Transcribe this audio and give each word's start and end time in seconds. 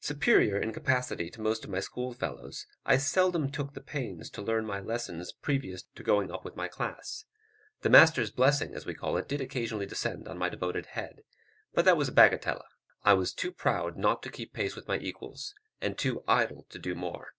Superior 0.00 0.58
in 0.58 0.72
capacity 0.72 1.30
to 1.30 1.40
most 1.40 1.62
of 1.64 1.70
my 1.70 1.78
schoolfellows, 1.78 2.66
I 2.84 2.96
seldom 2.96 3.52
took 3.52 3.72
the 3.72 3.80
pains 3.80 4.28
to 4.30 4.42
learn 4.42 4.66
my 4.66 4.80
lesson 4.80 5.22
previous 5.42 5.84
to 5.94 6.02
going 6.02 6.32
up 6.32 6.44
with 6.44 6.56
my 6.56 6.66
class: 6.66 7.24
"the 7.82 7.88
master's 7.88 8.32
blessing," 8.32 8.74
as 8.74 8.84
we 8.84 8.94
called 8.94 9.18
it, 9.18 9.28
did 9.28 9.40
occasionally 9.40 9.86
descend 9.86 10.26
on 10.26 10.38
my 10.38 10.48
devoted 10.48 10.86
head, 10.86 11.22
but 11.72 11.84
that 11.84 11.96
was 11.96 12.08
a 12.08 12.12
bagatelle; 12.12 12.64
I 13.04 13.14
was 13.14 13.32
too 13.32 13.52
proud 13.52 13.96
not 13.96 14.24
to 14.24 14.30
keep 14.32 14.52
pace 14.52 14.74
with 14.74 14.88
my 14.88 14.98
equals, 14.98 15.54
and 15.80 15.96
too 15.96 16.24
idle 16.26 16.66
to 16.70 16.78
do 16.80 16.96
more. 16.96 17.36